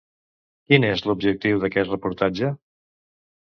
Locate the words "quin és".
0.73-1.03